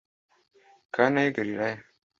Kana 0.95 1.17
y 1.25 1.27
i 1.29 1.35
galilaya 1.35 1.79